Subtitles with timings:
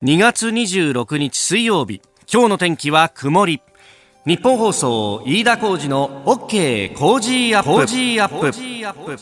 [0.00, 2.00] 2月26日水曜日
[2.32, 3.60] 今日の天気は曇り。
[4.24, 9.18] 日本放送飯田浩二の OK 工事アップ。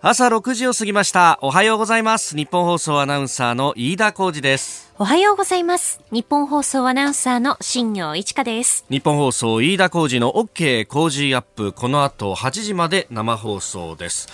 [0.00, 1.38] 朝6時を過ぎました。
[1.42, 2.34] おはようございます。
[2.34, 4.92] 日本放送アナウンサーの飯田浩二です。
[4.98, 6.00] おはようございます。
[6.10, 8.84] 日本放送アナウンサーの新業一華です。
[8.90, 11.72] 日本放送飯田浩二の OK 工事アップ。
[11.72, 14.28] この後8時まで生放送です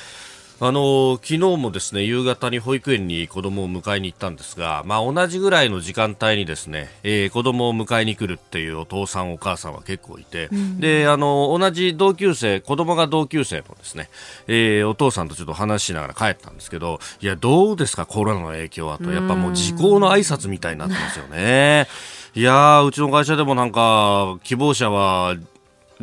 [0.63, 14.11] あの昨日もですね夕方に保育園に子供を迎えに行ったんですが、まあ、同じぐらいの時間帯にですね、えー、子供を迎えに来るっていうお父さんお母さんは結構いて、うん、であの同じ同級生子供が同級生のですね、
[14.48, 19.11] えー、お父さんとちょっと話しながら帰ったんですけどいやどうですかコロナの影響はと。
[19.11, 21.89] やっぱもう時効の挨拶みたいになってますよね。
[22.34, 25.34] いやうちの会社でもなんか希望者は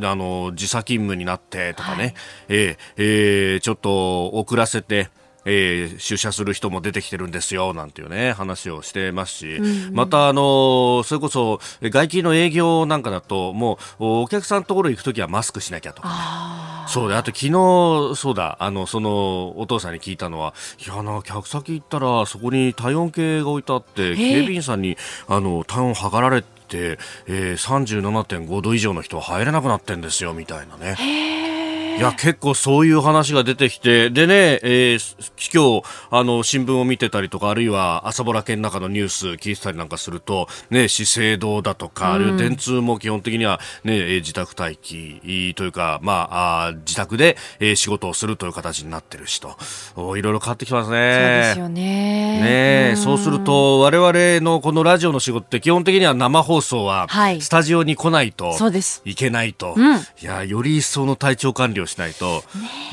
[0.02, 2.14] あの時差勤務になってとかね、はい、
[2.50, 5.10] えー、えー、ちょっと遅らせて
[5.50, 18.58] えー、出社する人も出てきてるんですよなんていうね話をしてますし、うんうん、またあのそれこそ外勤の営業なんかだともうお客さんのところ行くときはマスクしなきゃとか、ね、そうであと昨日そうだ。
[18.60, 20.54] あのそのお父さんに聞いたのは
[20.86, 24.98] いやな客先行ったらそこに体温計が置いてあって警備員さんに
[25.30, 31.47] あの体温測られてて、えー、37.5度以上の人は入れなくなってんですよみたいなね。
[31.98, 49.58] いや、結構そういう話が出てきて、でね、えー、今日、あの、新聞を見てたりとか、あるいは朝ぼら県の中のニュース聞いてたりなんかすると、ね、資生堂だとか、あるいは電通も基本的にはね、自宅待機というか、まあ、あ自宅で、えー、仕事をするという形になってるしと、
[50.18, 50.98] いろいろ変わってきますね。
[51.14, 52.92] そうですよね。
[52.92, 57.08] ね、うそうすると、我々のこのラジオの仕事って基本的には生放送は、
[57.40, 58.56] スタジオに来ないと、
[59.04, 62.44] いけないと、うん、いや、より一層の体調管理をしないと、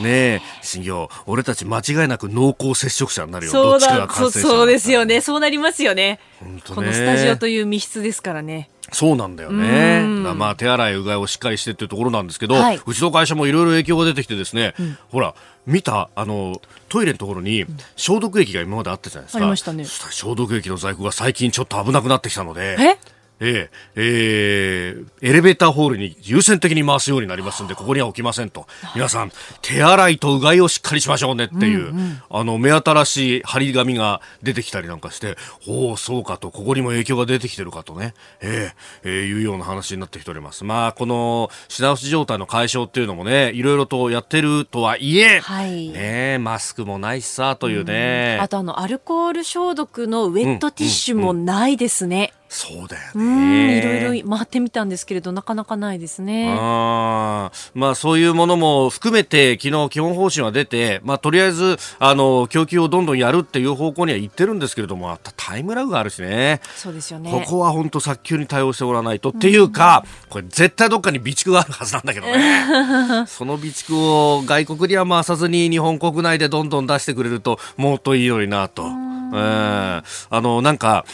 [0.00, 3.52] ねえ、新業、俺たち間違いなく濃厚接触者になるよ。
[3.52, 5.20] そうだそそうですよね。
[5.20, 6.20] そうなりますよね。
[6.42, 8.70] ねこのスタジオという密室ですからね。
[8.92, 10.04] そうなんだよね。
[10.34, 15.34] まあ手洗いうがいをしっかりしてっていうところなんですけど、はい、うちの会社もいろいろ影響が出てきてですね、うん、ほら、
[15.66, 17.64] 見たあのトイレのところに
[17.96, 19.38] 消毒液が今まであったじゃないですか。
[19.38, 19.84] ありましたね。
[19.84, 22.76] 消毒液の在庫が最近ちょっと危なくなってきたので。
[22.78, 23.13] え？
[23.40, 28.66] えー、えー、エレベーターホールに優先的に回すようになりますんで、ここには置きませんと。
[28.94, 35.36] 皆さん、手洗いとうがいをしっかりしましょうねっていう、うんうん、あの、目新しい張り紙が出てきたりなんかして、
[35.66, 40.64] おお、そうかと、ここにも影響が出てきてるかとね、えー、えー、いうような話になってきております。
[40.64, 48.36] まあ、この品薄状態の解消っていうのもね、いろいろとやってるとはいえ、はい、ねマスクもないしさ、というね。
[48.38, 52.16] うん、あとあの、アルコール消毒のウェットティッシュもないですね。
[52.16, 53.78] うんうんそうだよね。
[53.78, 56.54] いろいろ回ってみたんですけれど、なかなかないですね。
[56.56, 66.60] あまあそういうものも含めて、昨日基本方針は出て、まあとりあえず、あの、供給をどんどんやるっていう方向には言ってるんですけれども、タイムラグがあるしね。
[66.76, 67.28] そうですよね。
[67.28, 69.30] ここは本当早急に対応してもらわないと。
[69.30, 73.26] っていうか、これ絶対どっかに備蓄があるはずなんだけどね。
[73.26, 78.84] その備蓄を外国には回さずに日本国内でどんどん出してくれると、もっといいのになと。
[78.84, 81.04] えー、あの、なんか、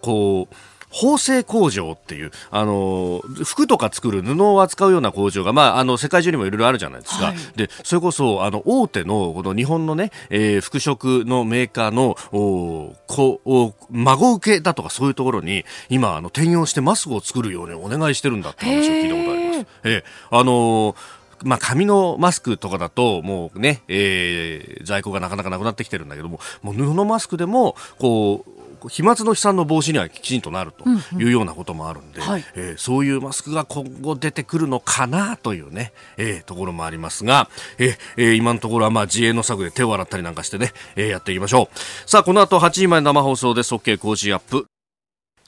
[0.00, 0.54] こう、
[0.90, 7.26] 縫製工場っていう、あの、服とか作る布を扱うような工場が、まあ、あの、世界中にもいろいろあるじゃないですか。
[7.26, 19.66] はい、で、それこそ、あの、大手の、この日本のね、えー、服飾のメーカーの、おこお孫受けだとかそういうところに、今、あの、転用してマスクを作るようにお願いしてるんだって話を聞いたことあります。
[19.84, 28.57] えー、あのーまあ、紙のマスクとかだと、もうね、えー、在庫がなかなかなくなってきてるんだけども、もう布マスクでも、こう、
[28.88, 30.84] 飛沫の飛散の防止にはきちんとなると
[31.18, 42.08] いうようなこともあるんで、うんうん、えー、そういうマスクが今後出てくるのかなというね、えー、ところもありますが、えー、今のところはまあ自衛の策で手を洗ったりなんかしてね、えー、やっていきましょう。
[42.08, 44.66] さあ、この後8時前生放送で OK 工事アップ。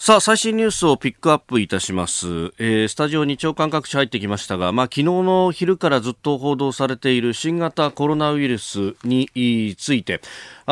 [0.02, 2.26] さあ、最新ニュースをピックアップいたします。
[2.58, 10.22] えー、スタジオに長官各地入ってきましたが、まあ、昨日の昼からずっと報道されている新型コロナウイルスについて、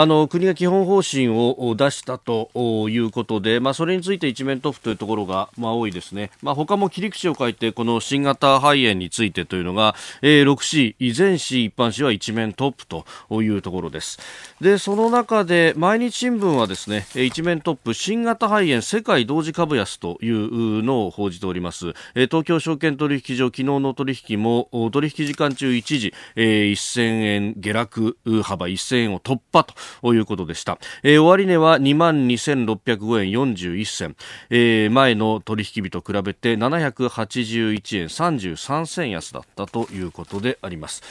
[0.01, 2.51] あの国が基本方針を出したと
[2.89, 14.21] いうことで、まあ、それについて一面トップというところが、まあ、多いですね、まあ、他も切り口を書いてこの新型肺炎についてというのが、えー、6紙全紙一般紙は一面トップというところです。
[14.61, 21.93] でその中で毎日新聞はですね一面トップ新型肺炎世界同時株安というのを報じております。
[22.15, 29.75] 東京証券取引所昨日の取引も取引時間中一時1000円下落幅1000円を突破と
[30.05, 30.79] いうことでした。
[31.03, 34.17] えー、終値は22,605円41銭、
[34.51, 41.03] えー、前の取引日と比べて781円33銭安だったということであります。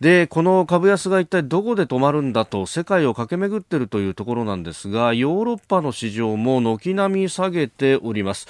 [0.00, 8.46] でこの株安が一体どこで止まるんだと世界を駆け巡っているというところなんですがヨーロッパの市場も軒並み下げております。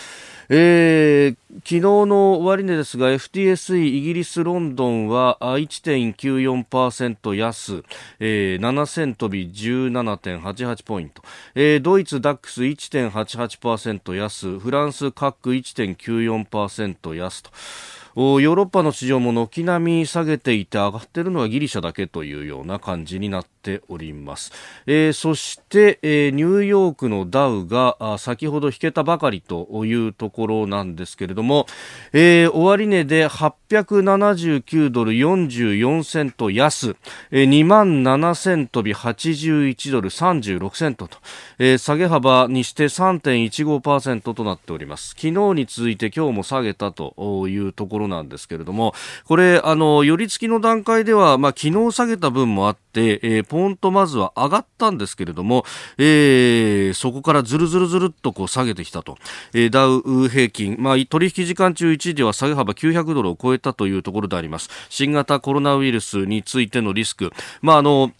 [0.49, 7.83] えー、昨日の終値ですが FTSE イギリス・ロンドンは1.94%安、
[8.21, 11.23] えー、7000飛び17.88ポイント、
[11.57, 17.51] えー、ドイツ DAX1.88% 安フランス各1.94%安と
[18.17, 24.53] ヨーロッパの市場も軒並み下げていて上がっているのはギリシャだけというような感じになってております、
[24.87, 31.67] えー、そして、えー、ニューヨークのダウが先ほど引けたばかりというところなんですけれども、
[32.13, 36.97] えー、終値で879ドル44セント安、
[37.33, 41.19] えー、2万7000飛び81ドル36セントと、
[41.59, 45.09] えー、下げ幅にして3.15%となっております。
[45.11, 55.65] 昨日に続いて今日も下げたというところなんですけれども、これ、あの、寄り付きの段階では、まあ、昨日下げた分もあって、えー、ポンとまずは上がったんですけれども、
[55.99, 59.19] えー、そこからずるずるずるっとこう下げてきたと。
[59.55, 64.71] えー、ダウ平均、まあ、取引時間中1時は下げ幅900ドルを超えたというところであります。
[64.89, 67.33] 新型コロナウイルスについてのリスク。
[67.63, 68.13] まあ、あの、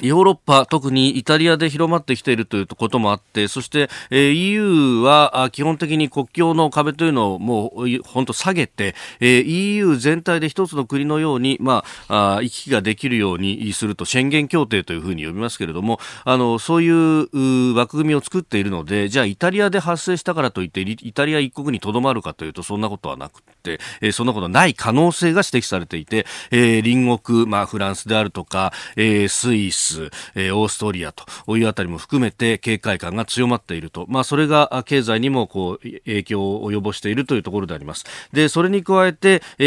[0.00, 38.04] ヨーロッパ、特にイタリアで広まってきているということもあって、そして、えー、EU は基本的に国境の壁というのをもう本当下げて、えー、EU 全体で一つの国のように、まあ、あ行き来ができるようにすると、宣言協定というふうに呼びますけれども、あの、そういう枠組みを作っているので、じゃあイタリアで発生したからといって、イタリア一国にとどまるかというと、そんなことはなくて、えー、そんなことない可能性が指摘されていて、えー、隣国、まあ、フランスであるとか、えー、スイス、えー、オーストリアというあたりも含めて警戒感が強まっていると、まあ、それが経済にもこう影響を及ぼしているというところであります。
[38.32, 39.64] で、それに加えて、え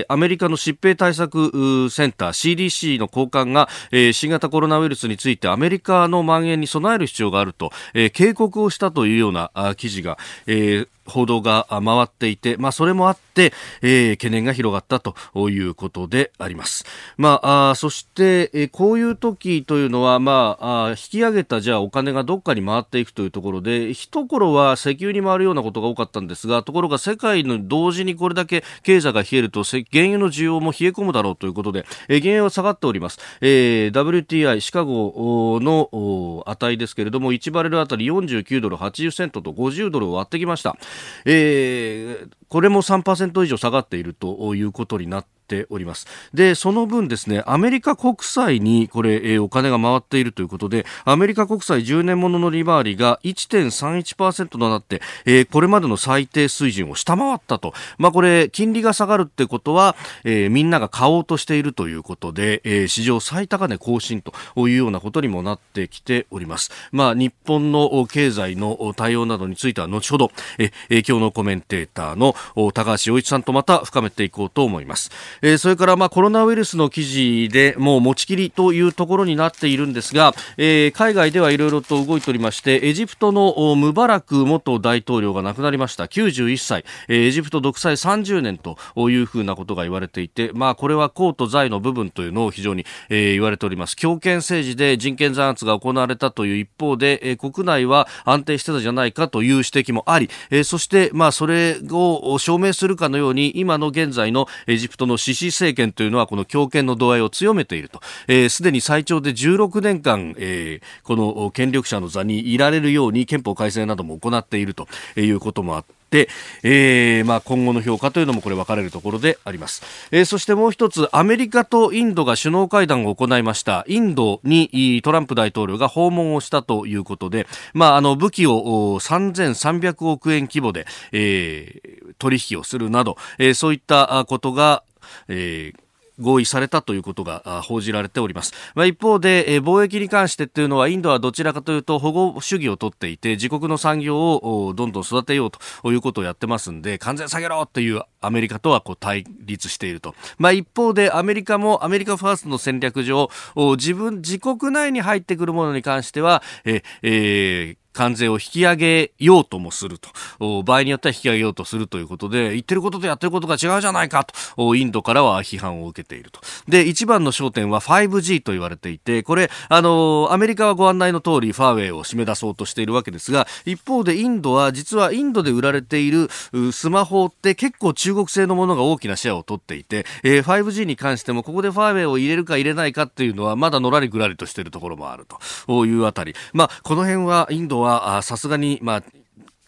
[0.00, 13.52] ー、アメリカの疾病対策センター CDC の高官が、えー、新型コロナウイルスについてアメリカの蔓延に備える必要があると、えー、警告をしたというような記事が、えー、報道が回っていて、まあ、それもあって、
[13.82, 15.14] えー、懸念が広がったと
[15.50, 16.84] いうことであります。
[17.16, 33.18] まあ、あそして、えー、こういう時というのは、まあ、あ引き上げたじゃあお金がどっかに回っていくというところで、一頃は石油に回るようなことが多かったんですが、ところが世界の同時にこれだけ経済が冷えると、原油の需要も冷え込むだろうということで、えー、原油は下がっております。
[33.40, 40.76] えー、WTI シカゴの値ですけれども、1バレルあたり49ドル80セントと50ドルを割ってきました。
[41.24, 46.06] えー、これも3%以上下がっているということになってております。
[46.32, 59.94] でその分ですねアメリカ国債にこれ、えー、お金が回っているということでアメリカ国債10年ものの利回りが1.31%となって、えー、これまでの最低水準を下回ったと、まあ、これ金利が下がるってことは、
[60.24, 72.34] えー、みんなが買おうとしているということで、えー、史上最高値更新というようなことにもなってきております、まあ、日本の経済の対応などについては後ほど、え、今日のコメンテーターの
[72.72, 75.10] 高橋洋一さんとまた深めていこうと思います。
[75.42, 86.04] えー、それからまあコロナウイルスの記事でもう持ちきりというところになっているんですが、えー、海外ではいろいろと動いておりましてエジプトのムバラク元大統領が亡くなりました。
[86.04, 88.76] 91歳、えー、エジプト独裁30年と
[89.10, 93.96] いうふうなことが言われていて、まあ、これは公と財の部分というのを非常に、えー、言われております。
[93.96, 108.00] 強権政治で人権弾圧が行われたという一方で、えー、国内は安定してたじゃないかという指摘もあり、えー、そして、まあ、それを証明するかのように今の現在のエジプトのシシ政権というのはこの強権の度合いを強めていると。
[108.02, 114.86] すで、えー、に最長で16年間、えー、この権力者の座にいられるように憲法改正なども行っていると
[115.16, 116.28] いうこともあってで、
[116.62, 123.84] えー、まあ、今後の評価というのもこれ分かれるところであります、えー、そしてもう一つアメリカとインドが首脳会談を行いました。
[123.88, 134.84] インドにトランプ大統領が訪問をしたということで、まあ、あの武器を3300億円規模で、えー、取引をするなど、えー、そういったことが
[135.28, 135.92] えー、
[136.22, 153.30] 合意されたということが報じられております、まあ、一方で、え、貿易に関してというのはインドはどちらかというと保護主義を取っていて自国の産業をどんどん育てようということをやってますんで完全下げろというアメリカとはこう対立していると、まあ、一方でアメリカもアメリカファーストの戦略上
[153.76, 160.62] 自分自国内に入ってくるものに関してはえ、えー関税を引き上げようともすると。
[160.62, 166.40] 場合によっては引き上げようとするということで、言ってることとやってることが違うじゃないかと、インドからは批判を受けていると。
[166.68, 176.28] で、一番の焦点は 5G と言われていて、これ、あの、アメリカはご案内の通り、ファーウェイを締め出そうとしているわけですが、一方でインドは、実はインドで売られている
[176.72, 185.26] スマホって結構中国製のものが大きなシェアを取っていて、えー、5G に関しても、ここでファーウェイを入れるか入れないかっていうのは、まだのらりくらりとしているところもある
[185.66, 186.34] というあたり。
[186.52, 189.02] まあ、この辺はインドは、さすがに、まあ、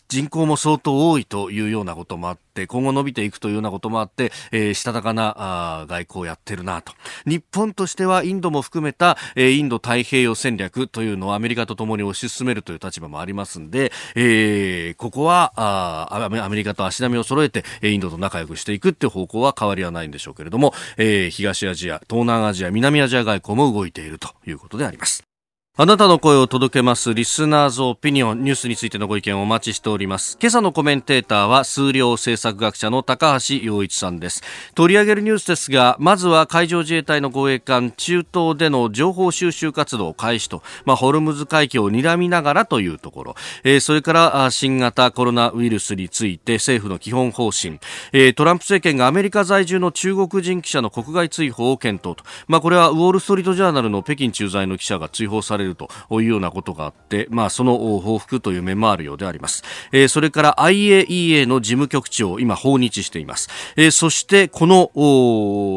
[0.08, 5.34] 人口も相当多いというようなこともあって、今後伸びていくというようなこともあって、えー、したたかな
[5.82, 6.92] あ外交をやってるなと。
[7.26, 25.33] 日本としてはインドも含めた、えー、インド太平洋戦略というのをアメリカとともに推し進めるという立場もありますんで、えー、ここはあアメリカと足並みを揃えて、インドと仲良くしていくっていう方向は変わりはないんでしょうけれども、えー、東アジア、東南アジア、南アジア外交も動いているということであります。
[25.76, 30.38] あなたの声を届けますリスナーズオピニオンニュースについてのご意見をお待ちしております。
[30.40, 34.44] 今朝のコメンテーターは数量政策学者の高橋洋一さんです。
[34.76, 47.80] 取り上げるニュースですが、まずは海上自衛隊の護衛艦中東での情報収集活動開始と、まあ、ホルムズ海峡を睨みながらというところ、えー、それから新型コロナウイルスについて政府の基本方針、
[48.12, 59.62] えー、トランプ政権がアメリカ在住の中国人記者の国外追放を検討と、まあ、これはウォール・ストリート・ジャーナルの北京駐在の記者が追放されれるというようなことがあって、まあ、その報復という面もあるようであります。
[59.92, 63.48] えー、それから IAEA の事務局長、今訪日しています。
[63.76, 64.90] えー、そしてこの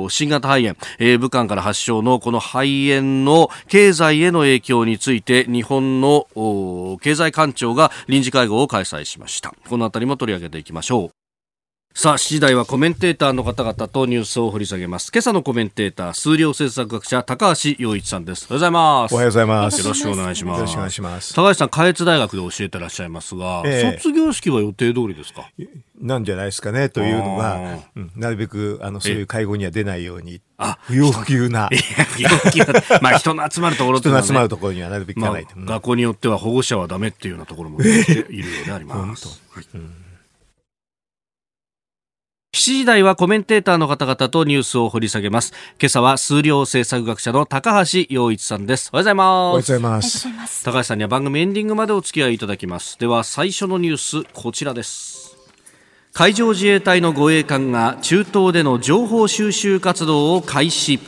[0.09, 6.27] 新型肺炎、えー、武漢から発症のこの肺炎の経済への影響について日本の
[7.01, 9.53] 経済官庁が臨時会合を開催しました。
[9.69, 11.26] このあたりも取り上げていきましょう。
[11.99, 15.09] さあ、7時台はコメンテーターの方々とニュースを掘り下げます。
[15.11, 18.45] 今朝のコメンテーター、数量政策学者、高橋洋一さんです。
[18.51, 19.13] おはようございます。
[19.13, 19.81] おはようございます。
[19.81, 20.59] よろしくお願いします。
[20.59, 21.33] よろしくお願いします。
[21.33, 25.49] 高橋さん、下越大学で教えてらっしゃいますが、えー、卒業式は予定通りですか？
[25.99, 30.39] なんじゃないですかね、というのが、うん、なるべく、あの、そういう会合には出ないように。
[30.59, 31.67] あ、不要不急な。
[31.69, 32.73] 不要不急な。
[33.01, 38.03] まあ、人の集まるところと、ね、人の集まるところにはなるべく行かない、まあ、学校によっては保護者はダメっていうようなところもいるよ
[38.61, 39.41] うであります。
[39.49, 40.06] はいうん
[42.53, 45.53] 7時台はコメンテーターの方々とニュースを掘り下げます。
[45.79, 48.89] 今朝は数量政策学者の高橋洋一さんです。
[48.93, 49.27] おはようございます。
[49.27, 50.63] おはようございます。
[50.63, 52.97] 高橋さんには番組エンディングまでお付き合いいただきます。
[52.99, 55.35] では最初のニュース、こちらです。
[56.13, 60.99] 海上自衛隊の護衛艦が中東での情報収集活動を開始。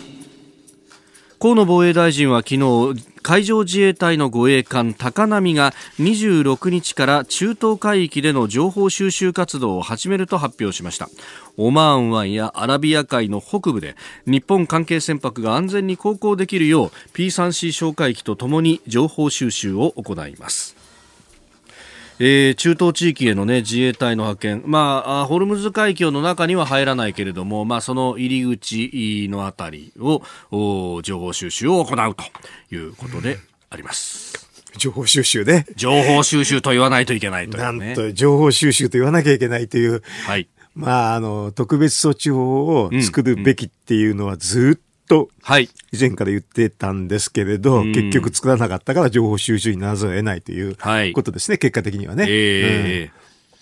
[1.39, 11.09] 河野防衛大臣は昨日海上自衛隊の護衛艦高波が26日から中東海域での情報収集活動を始めると発表しました。
[11.57, 13.95] オマーン湾やアラビア海の北部で
[14.25, 20.78] 日本関係船舶が安全に航行できるよう P3C 哨戒機とともに情報収集を行います。
[22.19, 30.21] えー、中東地域への、ね、自衛隊の派遣、まあ、ホルムズ海峡の中には入らないけれども、まあ、その入り口のあたりを
[31.01, 33.37] 情報収集を行うということで
[33.69, 34.49] あります。
[34.77, 35.65] 情報収集ね。
[35.75, 40.47] 情報収集と言わないといけないという、ね、なんと、情報収集と言わなきゃいけないという、はい。
[40.75, 45.67] まあ、あの、特別措置法を作るべきっていうのはずっと、はい。
[45.91, 50.77] 以前から言ってたんですけれど、結局作らなかったから情報収集にならざるを得ないという
[51.13, 52.25] ことですね、はい、結果的にはね。
[52.29, 53.19] えー、うん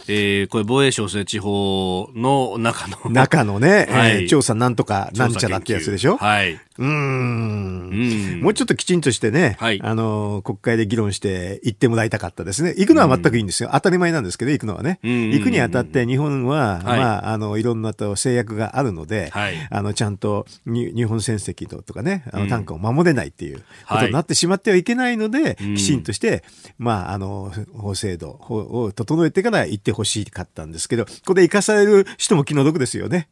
[0.09, 3.09] えー、これ防衛省設置法の中の。
[3.09, 6.59] 中のね、 はい、えー、調査なんとかなんちゃらってやつでしょはい。
[6.77, 8.41] うん。
[8.41, 12.73] もうちょっときちんとしてね、はい、あの、国会で議論して行ってもらいたかったですね。
[12.77, 13.69] 行くのは全くいいんですよ。
[13.73, 14.99] 当たり前なんですけど、行くのはね。
[15.03, 26.43] 行くにあたって日本は、まあ、あの、いろんなと制約があるので、はい、あの、ちゃんとに日本船籍とかね、あの、単価を守れないっていうことになってしまってはいけないので、きちんとして、
[26.77, 33.29] まあ、あの、法制度を整えてから行ってほしかったんですけど、ここで生かされる人も気の毒ですよね。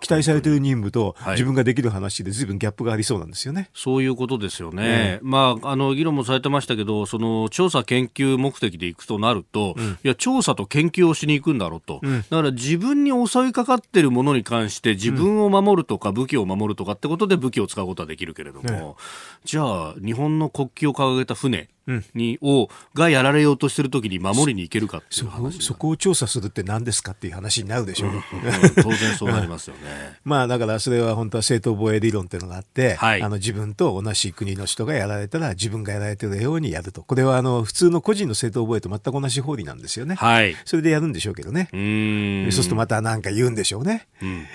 [0.00, 3.70] 期待されてる任務と自分ができる話で随分ギャップがありそうなんですよね。
[3.74, 5.18] そういうことですよね。
[5.22, 12.00] うん、まあ、あの、議論もされてましたけど、その、調査研究目的で行くとなると、うん、いや、調査と研究をしに行くんだろうと。
[12.02, 18.96] うん、だから自分に襲いかかってるものに関して自分を守るとか武器を守るとかってことで武器を使うことはできるけれども、
[19.44, 21.68] じゃあ、日本の国旗を掲げた船、
[22.14, 28.22] に、うん、をがやられようとしてるときに守りに行けるかっていう話そこを調査するって何ですかっていう話になるでしょう、うん、
[28.82, 30.18] 当然そうなりますよね。
[30.24, 37.02] まあだからそれは本当は正当防衛理論っていうのがあって、はい、あの自分と同じ国の人がやられたら自分がやられてるようにやると。
[37.02, 41.68] これはあの普通の個人の正当防衛と全く同じ法理なんですよね、はい、それでやるんでしょうけどね。
[42.50, 44.06] そうするとまた何か言うんでしょうね、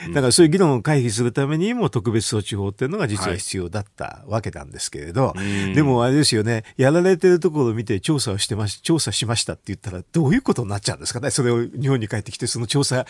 [0.07, 6.63] だからそういう議論を回避するためにも特別措置法っていうのが実は必要だったわけなんですけれど、はい、でもあれですよね。
[6.77, 11.29] やられてるところを見て調査をしてまし、調査しましたって言ったら、どういうことになっちゃうんですかね？
[11.29, 13.05] それを日本に帰ってきて、その調査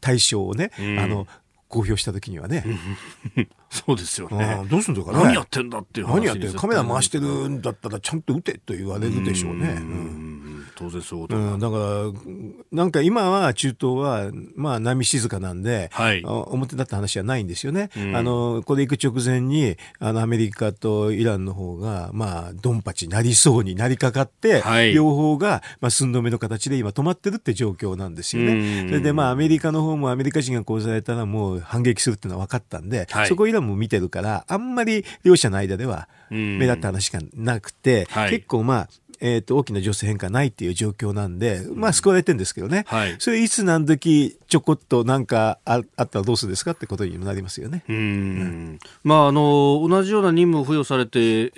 [0.00, 1.26] 対象をね、うん、あの、
[1.68, 2.64] 公表した時にはね。
[3.70, 4.62] そうですよね。
[4.68, 9.68] どうすんのかな、何やってんだっていう話何やってんカメラ回してるんだったらちゃんと撃てと言われるでしょうね。
[9.68, 11.82] うん当然そうだ、うん、だから、
[12.72, 17.90] なんか今は中東は、まあ波静かなんで、はい、表立った話はないんですよね。
[17.94, 28.86] うん、あの、これ行く直前に、あの、アメリカとイランの方が、まあ、ドンパチなりそうになりかかって、はい、両方が、まあ、寸止めの形で今止まってるって状況なんですよね。
[28.88, 38.88] それで、まあ、アメリカの方もアメリカ人が殺されたらもう反撃するっていうのは分かったんで、はい、そこイランも見てるから、あんまり両者の間では目立った話がなくて、結構まあ、
[39.20, 42.84] えっ、ー、と、大きな情勢変化ないっていう状況なんで、まあ救われてるんですけどね。
[42.86, 43.16] はい。
[43.18, 47.84] それいつ何時ちょこっとなんかああったらどうするですかってことにもなりますよね。
[47.88, 48.78] うん。
[49.04, 51.50] まあ、あの、同じような任務を付与されて、え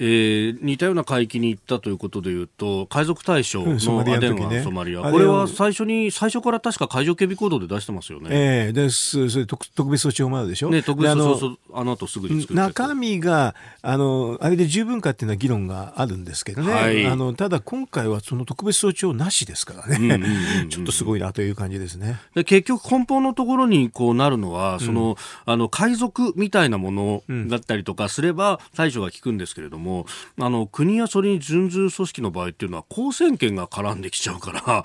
[0.51, 5.03] ー、似たような海域に行ったということでいうと、海賊対象のアデンはソマリア。
[5.03, 8.29] これは最初に、最初から確か海上警備行動で出してますよね。
[8.31, 10.71] ええー、で、それ特特別措置法もあるでしょ？
[10.71, 16.73] ね、特別措置法、あの後すぐに中身が、あの、あれで十分かっていうのは議論があるんですけどね。
[16.73, 20.21] はい、あの、ただ今回はその特別措置法なしですからね、
[20.69, 22.21] ちょっとすごいなという感じですね。
[22.35, 30.07] で結局根本のところにこうなるのは、その、あの海賊みたいなものだったりとかすれば対処が効くんですけれども、
[30.39, 34.85] あの国やそれに準ずる組織の場合っていうのは公選権が絡んできちゃうから、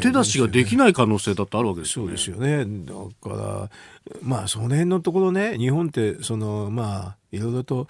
[0.00, 2.08] 手出しができない可能性だってあるわけですよね。
[2.08, 2.64] そうですよね。
[2.86, 2.94] だ
[3.30, 3.70] から
[4.22, 7.88] まあその辺のところね、日本ってそのまあいろいろと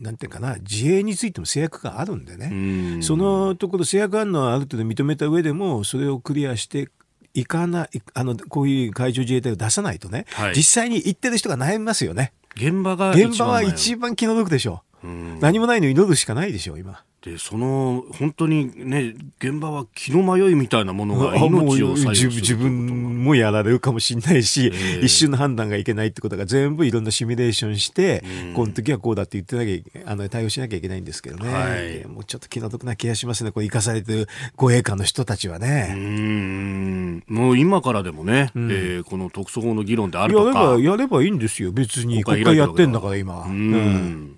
[0.00, 3.02] なんていうかな自衛についても制約があるんでね。
[3.02, 6.88] そのところ制約あるのはある程度認めた上でもそれをクリアして
[7.34, 12.32] いかないあのこういう海上自衛隊を出さないとね、はい、実際に行ってる人が悩みますよね。
[12.56, 14.82] 現場が現場は一番気の毒でしょ。
[15.02, 15.06] う
[15.40, 33.50] 何もないの祈るしかないでしょう今でその本当にね現場は気の迷いみたいなものが命を左右自分もやられるかもしれないし、えー、一瞬の判断がいけないってことが全部いろんなシミュレーションして、うん、この時はこうだって言ってなきゃあの対応しなきゃいけないんですけどね、はい、もうちょっと気の毒な気がしますね。
[33.50, 35.94] これ生かされてる護衛官の人たちはね。
[35.96, 37.24] うん。
[37.26, 40.60] もう今からでもね、うん、えー、この特措法の議論であるとか。
[40.60, 41.72] やればやればいいんですよ。
[41.72, 43.42] 別に国会やってんだから今。
[43.42, 44.37] うん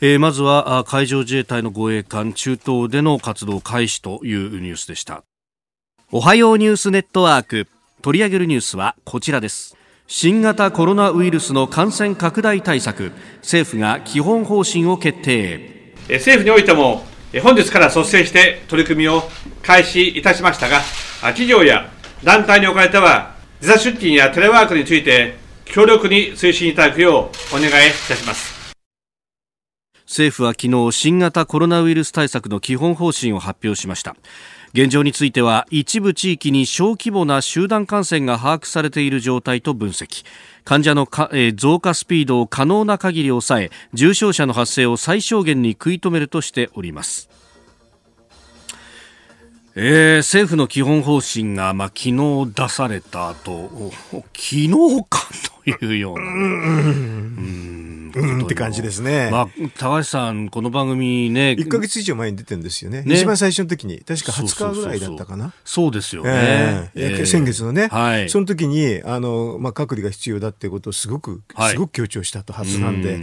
[0.00, 5.24] えー、まずは海上自衛隊の護衛艦中東での活動開始というニュースでした。
[6.12, 7.66] おはようニュースネットワーク。
[8.00, 9.76] 取り上げるニュースはこちらです。
[10.06, 13.10] 新型コロナウイルスの感染拡大対策。
[13.38, 15.94] 政府が基本方針を決定。
[16.08, 17.04] 政府においても
[17.42, 19.24] 本日から率先して取り組みを
[19.62, 20.80] 開始いたしましたが
[21.20, 21.90] 企業や
[22.24, 27.72] 団体におかれては時差出勤やテレワークについて強力に推進いただくようお願いい
[28.08, 28.57] たします。
[30.08, 34.16] 政府は昨日新型コロナウイルス対策の基本方針を発表しました。
[34.72, 40.24] 現状については一部地域に小規模な集団感染が把握されている状態と分析。
[40.64, 41.06] 患者の
[41.54, 47.28] 増加スピードを可能な限り抑え重症者の発生を最小限に食い止めるとしております。
[49.80, 53.70] えー、政府の基本方針が、まあ、昨日出された後
[54.10, 54.68] 昨日
[55.08, 55.28] か
[55.64, 59.28] というような、ね、うんうんって感じですね。
[59.30, 61.54] まあ、高橋さん、この番組ね。
[61.56, 63.02] 1か月以上前に出てるんですよね。
[63.02, 65.52] ね一番最初の時に、確か20日ぐらいだったかな。
[65.64, 66.30] そうですよね。
[66.32, 73.22] えー、えー、先月のね、はい、その時に、あの、まあ、隔離が必要だっていうことをすごく、すごく強調したとはずなんで、はい、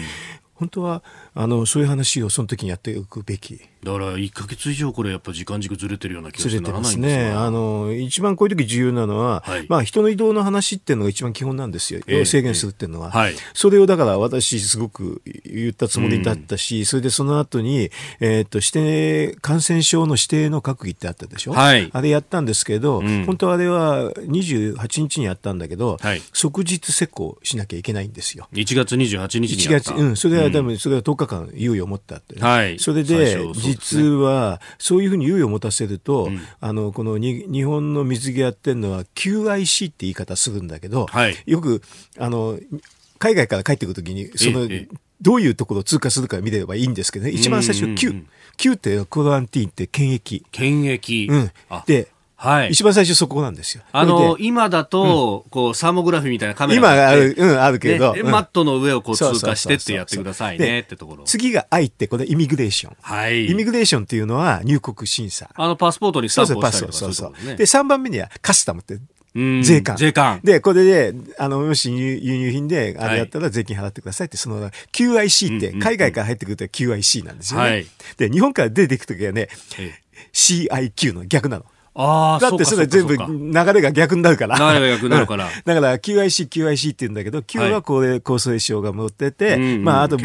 [0.53, 3.59] 本当は、あの、そういう話をその時にやっておくべき。
[3.85, 7.31] だから1か月以上これやっぱ時間軸ずれてるような気がしてならないんですね。
[7.31, 12.01] あの、一番こういう時重要なのは、はい、まあ人の移動の話っていうのが一番基本なんですよ。
[12.07, 13.35] えー、制限するっていうのは、えーはい。
[13.53, 21.53] それをだから私すごく言ったつもりだったし、うん、それでその後に、えっ、ー、と、指定、感染症の指定の閣議ってあったでしょ？
[21.53, 28.47] はい、あれやったんですけど、うん、本当はあれは28日にやったんだけど、はい、即日施行しなきゃいけないんですよ。
[28.51, 29.91] 1月28日にやった。
[29.91, 32.79] 1月、うん、それは多分、それは10日間猶予を持ったって、ね、はい。
[32.79, 33.37] それで、
[33.77, 41.81] 実は、そういうふうに猶予を持たせると、うん、あのこのに日本の水際やってるのは QIC って言い方するんだけど、はい、よく
[42.17, 42.59] あの
[43.19, 44.67] 海外から帰ってくるときにその、
[45.21, 48.25] どういうところを通過するか見ればいいんですけどね、一番最初 Q。
[48.57, 50.43] Q ってクロアンティーンって検疫。
[50.51, 51.31] 検疫。
[51.31, 51.51] うん。
[51.85, 52.71] で、はい。
[52.71, 53.83] 一番最初そこなんですよ。
[53.91, 58.13] あの、今だと、うん、こう、サーモグラフィーみたいなカメラ今ある、うん、あるけど。
[58.17, 61.23] うん、マットの上をこう通過してってやってくださいねってところ。
[61.23, 62.97] 次が I って、これイミグレーション。
[63.01, 63.49] はい。
[63.49, 65.49] イミグレーションっていうのは入国審査。
[65.53, 67.55] あの、パスポートにスタンプを押したりとかそうそうそう。
[67.55, 68.99] で、3番目にはカスタムって、
[69.63, 69.97] 税関。
[69.97, 70.39] 税関。
[70.43, 77.69] で、これで、あの、もし輸入品で、あれやったら税金払ってくださいって、その、QIC って、海外から入ってくると QIC なんですよね。
[77.69, 77.85] はい、
[78.17, 79.49] で、日本から出ていくときはね、
[80.33, 81.65] CIQ の逆なの。
[81.97, 84.57] あだってそれ全部流れが逆になるから。
[84.57, 85.45] 流れが逆になるから。
[85.63, 90.17] だから QIC、QIC って言うんだけど、Q は高齢厚生省が持ってて、まああと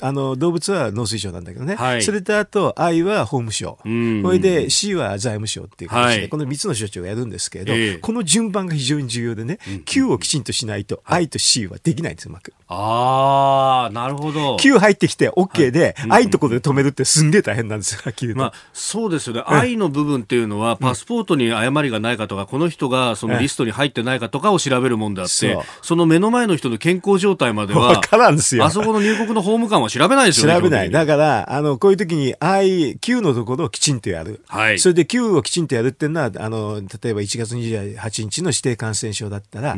[0.00, 1.76] あの動物は農水省なんだけどね。
[1.76, 3.78] はい、それとあと I は法務省。
[3.82, 3.88] そ
[4.30, 12.52] れで C は財務省っていう形で、はい、この3つの省庁がやるんですけれど、えー、この順番が非常に重要でね、Q をきちんとしないと I と C はできないんですうまく。
[12.70, 14.56] ああ、なるほど。
[14.58, 18.00] Q 入ってきて OK で、はい、I ところで止めるってすんげえ大変なんですよ、
[18.36, 19.42] まあそうですよね。
[19.46, 28.64] I の部分っていうのはパスポートに誤りがないかとか、この人がそのリストに入ってないかとかを調べるもんであって、その目の前の人の健康状態までは、からんですよ。
[28.64, 30.56] あそこの入国の法務官は調べないですよね。
[30.56, 30.90] 調べない。
[30.90, 34.42] だから、あの、こういう時に I、Q のところをきちんとやる。
[34.46, 34.78] はい。
[34.78, 39.76] それで Q をきちんとやるっていうのは、あの、例えば1月28日の指定感染症だったら、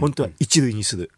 [0.00, 1.10] 本当は一類にする。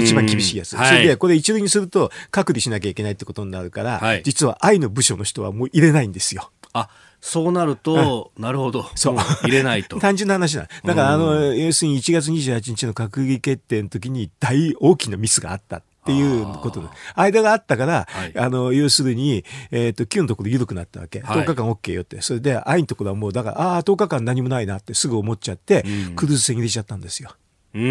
[0.00, 0.76] 一番厳しいやつ。
[0.76, 6.50] はい、それで、これ一類にすると隔離しなきゃいけないってことになるから、はい、実は愛の部署の人はもう入れないんですよ。
[6.72, 6.88] あ、
[7.20, 8.88] そうなると、なるほど。
[8.94, 9.16] そう。
[9.16, 9.98] 入れないと。
[10.00, 10.68] 単純な話だ。
[10.84, 15.78] だから、あの、要するに1月28日の閣議決定の時に大大きなミスがあった。
[15.78, 16.86] っていうことで。
[17.16, 21.18] 間があったから、はい、あの、要するに、えっ、ー、と、9のところ緩くなったわけ。
[21.18, 22.22] 10日間 OK よって。
[22.22, 27.32] それで、愛のところはもう、だから、ああ、10日間何もないなってすぐ思っちゃって、うん、クルーズ船入れちゃったんですよ。
[27.74, 27.82] うん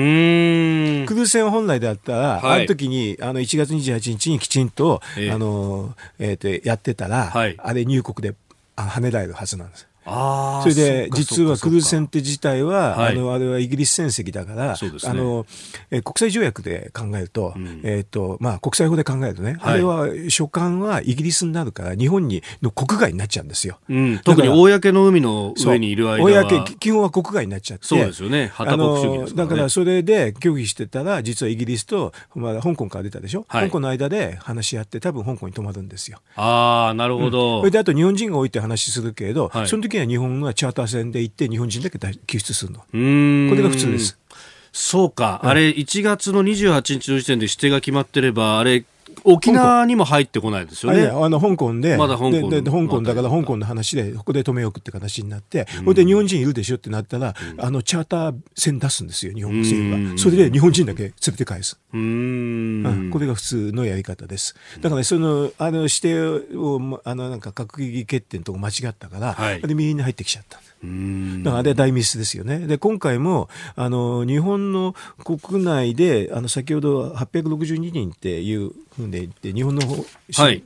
[1.50, 8.36] 本来であったら、はい、あの時に、あの、1月28日にきちんと、えー、あの、えっ、ー、と、やってたら、はい、あれ入国で
[8.76, 9.88] 跳ねられるはずなんです。
[10.06, 15.46] あそれで、実はクルーズ船って自体は、あの、あれはイギリス船籍だから、あの、
[15.90, 23.80] え国際条約で考えると、えっと、まあ、国際法で考えるとね、あれは、所管はイギリスになるから、日本に、の国外になっちゃうんですよ。
[24.24, 26.46] 特に公の海の上にいる間は。
[26.46, 27.88] 公、基本は国外になっちゃって。
[27.88, 28.52] そうですよね。
[28.58, 36.20] あの、だからそれで協議してたら、実はイギリスと、まあ、香港から出たでしょ、香港の間で話し合って、多分香港に泊まるんですよ。
[36.36, 37.62] ああ、なるほど。
[37.62, 42.80] それで、あと日本人が多いって話するけれど、その時には日本はチャーター船で行って日本人だけ救出するの。
[42.80, 44.18] これが普通です。
[44.72, 48.84] そうか、うん、あれ1月の28日の時点で指定が決まってれば、あれ
[49.24, 51.08] 沖縄にも入ってこないですよね。
[51.08, 53.16] あの香港で、まだ香港でで香港だ。
[53.16, 60.18] から香港の話で、ここで止めようって形になって、これで日本人いるでしょってなったら、あのチャーター船出すんですよ、日本政府は。
[60.18, 61.80] それで日本人だけ連れて返す。
[61.94, 63.10] うん。
[63.12, 64.56] これが普通のやり方です。
[64.82, 70.60] だから、ね、そのあの指定をあのなんか閣議決定のとこ間違ったから、はい、で右に入ってきちゃった。
[70.84, 72.60] だからあれは大ミスですよね。
[72.60, 80.62] で、今回も、あの、日本の国内で、あの、先ほど862人っていうふうで言って、日本の、はい、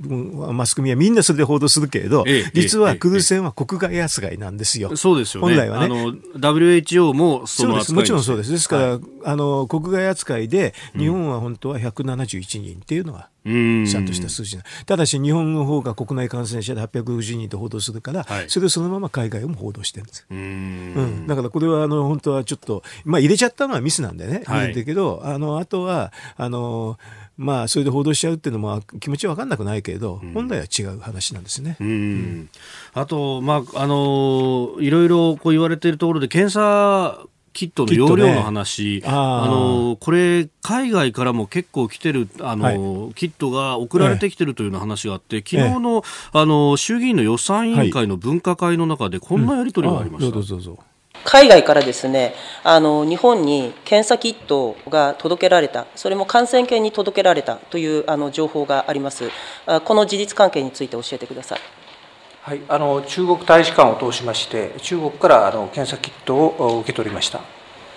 [0.54, 4.95] マスコミはみんなそれで報道するけれど、ええ、実はクルーズ船は国外扱いなんですよ。
[4.95, 5.56] そうですよね。
[5.56, 5.86] 本来はね。
[5.86, 8.52] あの、WHO もその扱いもちろんそうです。
[8.52, 20.25] ですから、はい、あの、国外扱いで、日本は本当は171人っていうのが、ちゃんとした数字ただし日本の方が国内感染者で860人と報道するから、はい、それをそのまま海外も報道してるんです。
[20.30, 26.97] うん、だからこれはあの本当はちょっと、まあ、入れちゃったのはミスなんでね、はい、だけどあのあとはあの
[27.39, 31.78] まあ、それで報道しちゃうっていうのも気持ちは分かんなくないけれど、うん、本来は違う話なんですね。
[31.80, 32.49] うん、
[32.93, 37.17] あと、まあ、あのいろいろこう言われているところで検査
[37.53, 50.38] キットの容量の話、ね、あのこれ、海外からも結構来てるあの、はい、キットが送られてきてるというような話があって、ええ、昨日のあの衆議院の予算委員会の分科会の中で、こんなやり取りがありました。
[50.38, 50.77] うん、
[51.25, 52.33] 海外からですね
[52.63, 59.29] あの日本に検査キットが届けられた、それも感染研に届けられたというあの情報があります、
[59.85, 61.59] この事実関係について教えてください。
[62.49, 67.41] はい、あの中国大使館を通しまして、中国からあの検査キットを受け取りました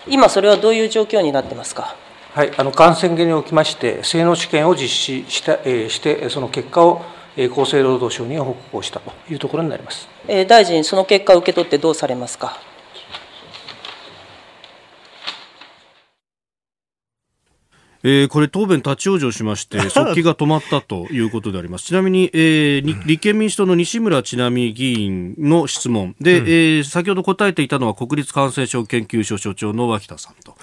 [0.07, 1.97] 今、それはどういう状況になってますか？
[2.35, 7.01] はい、あの感染源におきまして、性能試験を実施した、えー、して、その結果を
[7.35, 12.59] 厚生労働省に報告をしたというところになります、えー、大臣、その結果を受け取ってどうされますか？
[18.03, 21.87] えー、これ答弁立ち往生しまして 速記が止まったということであります。
[21.87, 26.15] ちなみに、えー、 立憲民主党の西村智奈美議員の質問。
[26.21, 30.57] で、うん、えー、先ほど答えていたのは国立感染症研究所所長の脇田さんと。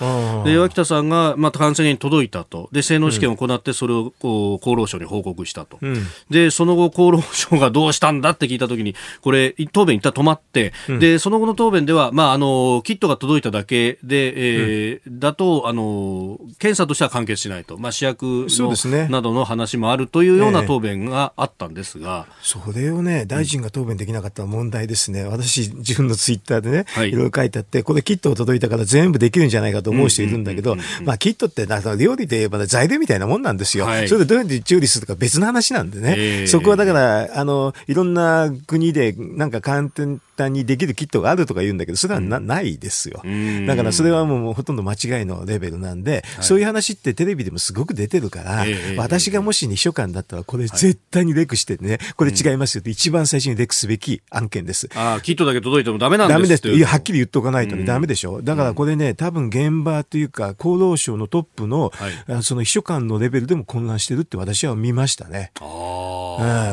[0.46, 2.70] で脇田さんが、まあ、感染に届いたと。
[2.72, 43.22] で性能試験を行ってそれをこう厚労省に報告したと、うん、でその後厚労省がどうしたんだって聞いたときにこれ答弁一旦止まって、うん、でその後の答弁では、まあ、あのキットが届いただけで、えーだとあの検査としては関係結しないと、まあ、主役の、などの話もあるというような答弁があったんですが、えー、それをね、大臣が答弁できなかった問題ですね、私、自分のツイッターでね、はい、いろいろ書いてあって、これ、キットを届いたから全部できるんじゃないかと思う人いるんだけど、まあ、キットってなんか料理で言えば材料みたいなもんなんですよ、はい、それでどうやって調理するか別の話なんでね、えー、そこはだからあの、いろんな国でなんか簡単単にできるキットがあるとか言うんだけど、それはなうん、ないですよ。
[43.68, 54.90] だからそれはもうほとんど間違いのレベルなんで、はい、そういう話ってテレビでもすごく出てるから、えー、私がもし、ね、秘書官だったら、これ絶対にレクしてね、これ違いますよって一番最初にレクすべき案件です。
[54.96, 58.42] ああ、キットだけ届いてもダメなんですダメですいや、はっきり言っとかないとね、ダメでしょ？
[58.42, 61.92] だからこれね、多分現場というか、厚労省のトップの、
[62.28, 65.52] はい、その秘書官のレベルでも混乱してるって私は見ましたね。
[65.60, 66.29] ああ。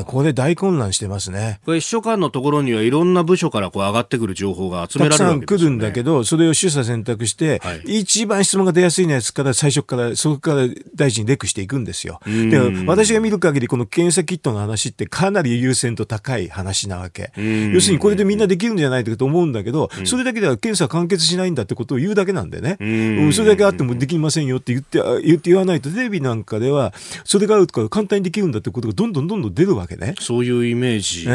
[0.06, 1.60] これ大混乱してますね。
[1.64, 12.20] これ秘書官のところにはいろんな部署からこう上がってくる情報が集められるわけです、ね、たくさん来るんだけど、それを取捨選択して、はい、一番質問が出やすいやつから最初から、そこから大臣にレクしていくんですよ。
[12.26, 17.32] で、私が見る限り、この検査キットの話ってかなり優先度高い話なわけ。
[17.72, 22.76] 要するにこれでみんなできるんじゃないかと思うんだけど、それだけでは検査完結しないんだってことを言うだけなんでね。
[23.32, 26.92] それだけあってもできませんよって言って、言って言わないと、テレビなんかでは、
[27.24, 30.14] それがあるから簡単にできるんだってことがどんどんどんどん出るわけね。
[30.20, 31.26] そういうイメージ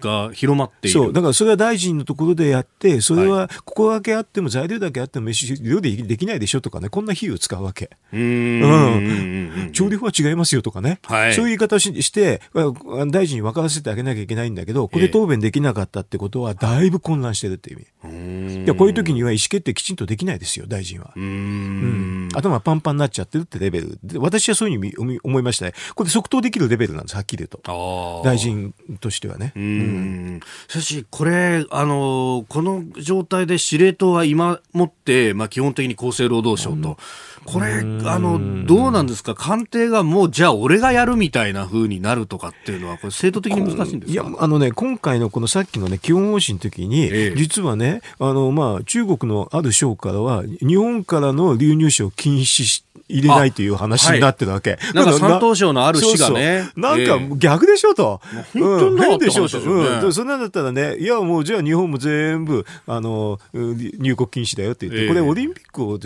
[0.00, 1.00] が広まっている。
[1.00, 1.12] そう。
[1.12, 5.30] だからそれは大臣のところでやって、それはここだけあっても材料だけあっても
[5.62, 7.90] 料理できないでしょとかね、こんな比喩を使うわけ。
[8.12, 9.70] うん。
[9.72, 10.98] 調理法は違いますよとかね。
[11.04, 12.42] はい、そういう言い方をして、
[13.10, 18.64] 大臣に分からせてあげなきゃいけないんだけど、これ答弁できなかったってことは、だいぶ混乱してるっていう意味。
[18.64, 21.12] いや、こういう時には意思決定きちんとできないですよ、大臣は。
[21.16, 22.28] うん。
[22.34, 23.98] 頭パンパンになっちゃってるってレベル。
[24.02, 25.72] で私はそういうふうに思いましたね。
[25.94, 27.60] これ即答できるレベルなんです、はっきり言うと。
[28.24, 29.52] 大臣としてはね。
[29.54, 30.40] うん。
[30.68, 36.96] しかし、これ、あの、この状態で司令塔は今もって、まあ、基本的に厚生労働省と、
[37.44, 44.22] これ、あの、どうなんですか、官邸がもう、じゃあ俺がやるみたいなふうになるとかっていうのは、これ、制度的に難しいんですか？
[44.28, 54.72] いや、あのね、今回のこのさっきのね、基本方針の時に、ええ、実はね、あの、まあ、中国のある省からは、日本からの流入者を禁止して、入れないという話になってるわけ。
[54.72, 56.58] はい、なんか山東省のある市がね。
[56.74, 57.06] そうそう。
[57.06, 58.20] なんか逆でしょと。
[58.54, 59.60] えー、うん、変でしょと。
[59.60, 60.12] うん。
[60.12, 65.98] そんなんだったらね、いやもうじゃあ日本も全部、あの、入国禁止だよって言って、これオリンピックを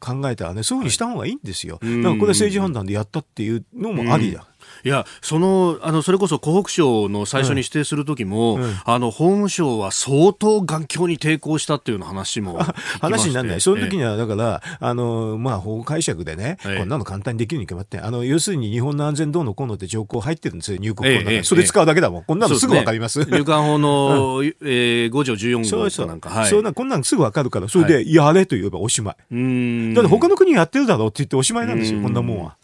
[0.00, 1.78] 考えたらね、そういうふうにした方がいいんですよ。
[1.80, 4.46] だからこれは政治判断でやったっていうのもありだ。
[4.84, 8.62] いや、その、あの、それこそ湖北省の最初に指定する時も、うん。
[8.62, 12.58] うん、あの、法務省は相当頑強に抵抗したっていう話も
[13.00, 13.60] 話にならない。
[13.60, 22.24] その時には、だから、えあの、まあ、法解釈でね、え、こんなの簡単にできるに決まって、あの、要するに日本の安全どうのこうのって条項入ってるんですよ、入国法の中それ使うだけだもん。
[22.24, 23.20] こんなのすぐわかります。
[23.30, 29.16] 入管法の、うん、えー、5条14号となんか、はい、そうな、こんなのすぐわかるから、それで、やれと言えばおしまい。
[29.32, 29.94] うん。
[29.94, 32.56] だって他の国やってるだろうって言っておしまいなんですよ、こんなもんは。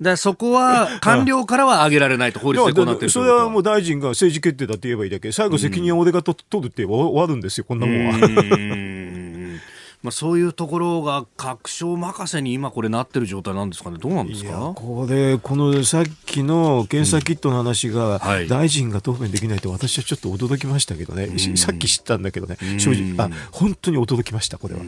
[0.00, 9.54] だそこは、官僚からは上げられないと法律でこうなってるそれはもう大臣が政治決定だって言えばいいだけ、最後責任は俺がと、取るって終わるんですよ、こんなもんは。
[10.02, 13.70] まあ、そういうところが確証任せに今これなってる状態なん。
[13.70, 14.26] ですかね、どうなん。
[14.26, 22.22] ですかこれ、このさっきの検査キットの話が、大臣が答弁できないと、私はちょっと驚きましたけどね、うん、さっき知ったん。
[22.22, 24.80] だけどね、正直、あ本当に驚きました、これは。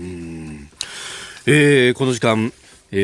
[1.46, 2.52] えー、この時間えー、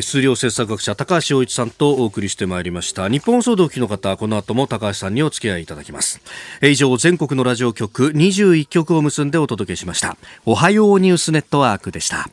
[0.01, 3.09] 数量政策学者高橋洋一さんとお送りしてまいりました。
[3.09, 6.21] 日本総動機の方この後も高橋さんにお付き合いいただきます、
[6.63, 10.17] 以上全国のラジオ局21局を結んでお届けしました。
[10.47, 12.31] おはようニュースネットワークでした。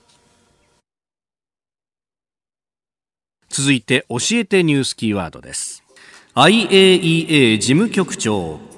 [3.49, 5.83] 続いて教えてニュースキーワードです。
[6.35, 8.68] IAEA 事務局長。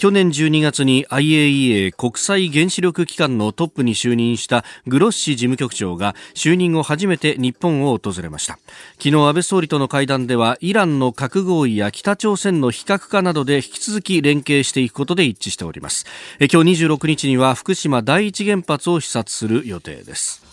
[0.00, 8.58] 去年12月に IAEA 国際原子力機関のトップに就任したグロッシ事務局長が就任後初めて日本を訪れました。
[8.92, 16.06] 昨日安倍総理との会談ではイランの核合意や北朝鮮の非核化などで引き続き連携していくことで一致しております。
[16.38, 20.49] 今日26日には福島第一原発を視察する予定です。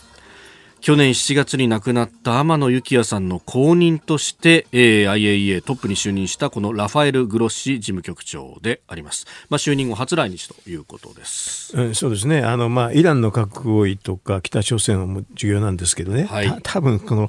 [0.81, 12.41] 去年7月に亡くなった天野幸也さんの後任として、えー、IAEA トップに就任したこのラファエル・グロッシ事務局長であります、まあ、就任後初来日ということです、うん、そうですね。
[12.41, 17.27] あの、まあ、イランの核合意とか北朝鮮も重要なんですけどね、はい、多分この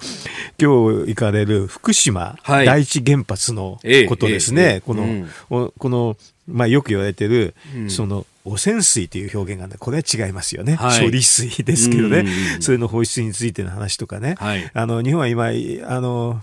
[0.61, 6.17] 今日行かれる福島第一原発のことですね、はい、この、うん、この
[6.49, 12.27] まあ、よく言われてる、うん、その汚染水という表現が、ね、これは違いますよね、はい、処理水ですけどね、
[12.61, 16.43] それの放出についての話とかね、はい、あの日本は今あの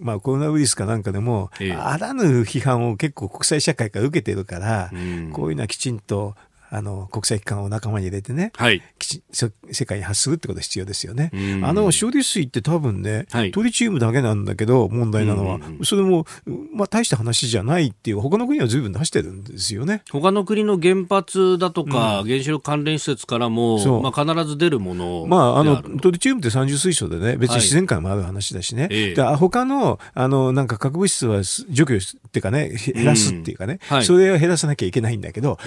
[0.00, 6.34] まあ、コロナウイルスかなんかでも、ええ、あらぬ批判を結構国際社会から受けてるから、うん、こういうのはきちんと
[6.70, 8.82] あの、国際機関を仲間に入れてね、はい、
[9.30, 11.30] 世界に発するってこと必要ですよね。
[11.62, 16.26] あの、処理水って多分ね、はい、トリチウムだけなんだけど、問題なのは、それも、
[16.74, 20.02] まあ、大した話じゃないっていう、他の国は随分出してるんですよね。
[20.10, 28.82] 他の国の原発だとか、原子力関連施設からも、まあ、必ず出るものまあ、あの、トリチウムって三重水素でね、別に自然界もある話だしね。
[28.82, 35.58] はい、で他の、あの、なんか核物質は除去っていうかね、減らすっていうかね、はい、それを減らさなきゃいけないんだけど、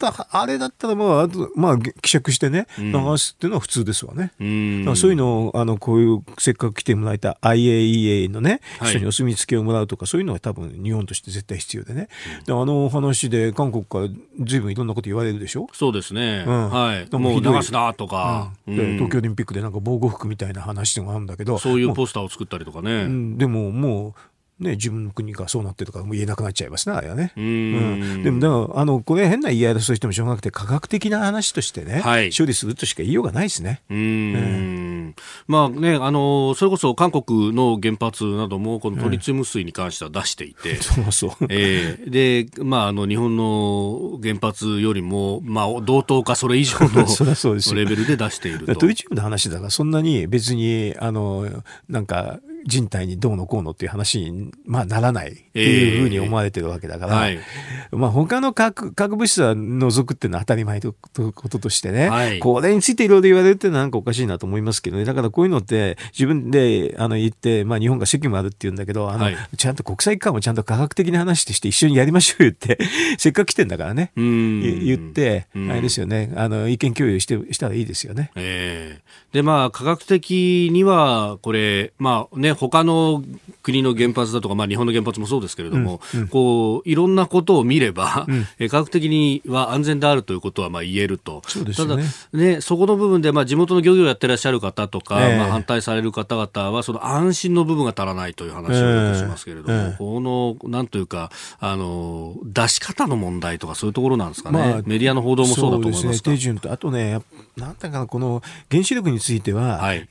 [0.00, 4.32] あと、あれだったらまあ、あと、まあ、希釈してね、流すっていうのは普通ですわね。
[4.40, 12.08] うん、そういうのを、あの、こういう、せっかく来てもらえた IAEA のね、人にお墨付きをもらうとか、そういうのは多分日本として絶対必要でね。
[12.44, 14.08] であの話で韓国から
[14.44, 15.68] ずいぶんいろんなこと言われるでしょ？
[15.72, 16.44] そうですね。
[16.46, 17.08] うん、はい。
[17.16, 18.94] もう流すなとか、うん、で。
[18.94, 21.58] 東京オリンピックでなんか防護服みたいな話があるんだけど。
[21.58, 23.06] そういうポスターを作ったりとかね。
[23.36, 24.14] でももう、
[24.58, 27.32] ね、自分の国がそうなってるとかも言えなくなっちゃいますね、あれはね。
[27.36, 33.82] うん,、でも、だから、あの、これ変な言い争いしてもしょうがなくて、科学的な話としてね、はい、処理するとしか言いようがないですね。
[33.90, 35.14] うん、うん、
[35.46, 41.46] まあね、あの、それこそ韓国の原発なども、このトリチウム水に関しては出していて、うん、 そうそう。
[41.50, 42.10] えー、
[42.56, 47.04] で、まあ、あの、日本の原発よりも、まあ、同等かそれ以上の
[47.74, 48.74] レベルで出していると。
[48.74, 51.46] トリチウムの話だから、そんなに別に、あの、
[51.90, 57.44] なんか、人体にどうのこうのっていう話に、まあ、ならないっていうふうに思われてるわけだから、えーはい、
[57.92, 72.78] まあ、他の核核物質は除くっていうのは当たり前ということとしてね、はい、これについていろいろ言われるっていうのはなんかおかしいなと思いますけどね、だからこういうのって自分であの言って、まあ、日本が責務あるって言うんだけど、あの、はい、ちゃんと国際機関もちゃんと科学的な話として一緒にやりましょうよって、
[73.18, 78.30] せっかく来てんだからね、言って、あれですよね、あの意見共有してしたらいいですよね。
[78.34, 83.22] えー、で、まあ、科学的には、これ、まあね、他の
[83.62, 91.96] 国の原発だとか、まあ、日本の原発もそうですけれども、うんうん、こういろんなことを見れば、うん、 科学的には安全であるということはまあ言えると、ね、ただ、
[92.32, 95.36] ね、そこの部分で、まあ、地元の漁業をやってらっしゃる方とか、え。
[95.36, 107.20] ー、まあ、反対される方々は、その安心の部分が足らないという話をしますけれども、えー、このなんというかあの、出し方の問題とか、そういうところなんですかね、まあ、メディアの報道もそうだと思いますね、手順とあとね、
[107.56, 110.08] なんだかな、この原子力については、はい、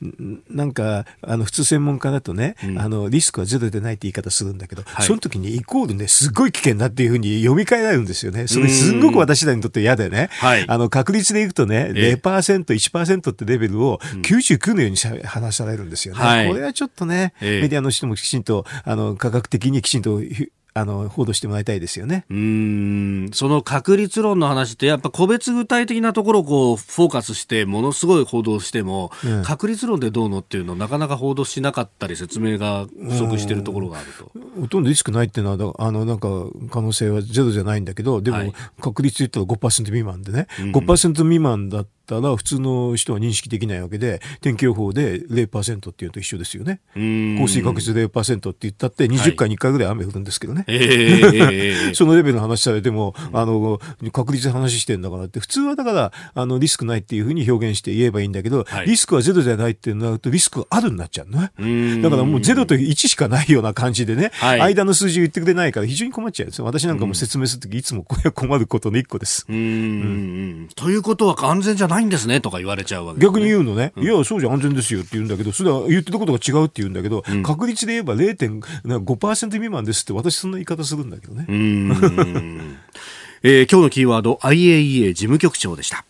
[0.50, 8.48] なんかあの普通専門家だとね、うん、あのリスクはゼロでないって言い方するんだけど、はい、その時にイコールね、すごい危険だっていうふうに読み替えられるんですよね。
[8.48, 12.20] それすごく私らにとって嫌でね、はい、あの確率でいくとね、0%、
[12.64, 16.20] 1%ってレベルを99のように話されるんですよね。
[16.20, 20.20] はい、これはちょっとね、メディアの人もきちんとあの科学的にきちんと
[20.76, 22.26] あの報道してもらいたいですよね。
[22.28, 23.30] うん。
[23.32, 34.30] その確率論の話ってやっぱ個別具体的なところをこうフォーカスしてものすごい報道しても、うん、確率論でどうのっていうのをなかなか報道しなかったり説明が不足しているところがあると。
[34.60, 36.28] ほとんどリスクないっていうのはあのなんか
[36.70, 46.80] 可能性はゼロじゃないんだけどでも確率言ったら5%未満でね、はい、5%未満だったら普通の人は認識できないわけで天気予報で0%っていうのと一緒ですよね。
[46.94, 50.76] 降水確率0%って言ったって20回に1回ぐらい雨降るんですけどね、はい。
[50.76, 53.80] えー、 そのレベルの話されてもあの
[54.12, 62.02] 確率で話してんだからって普通はだからあのリスクないっていうふうに表現して言えばいいんだけど、はい、リスクはゼロじゃないってなるとリスクあるになっちゃうのね。
[62.02, 66.64] だからもうゼロと1しかないような感じでね、はい、間の数字を言ってくれないから非常に困っちゃうんですよ。
[66.64, 69.46] 私なんかも説明するときいつもこれは困ることの一個です。
[69.48, 69.60] うん、う
[70.64, 81.46] ん、ということは安全じゃないないんですねとか言われちゃうわけ、ね、逆に言うのね、うん、いや、そうじゃ安全ですよって言うんだけど、それは言ってることが違うって言うんだけど、うん、確率で言えば0.5%未満ですって、私、そんな言い方するんだけどね。
[83.42, 86.04] えー、今日のキーワード、IAEA 事務局長でした。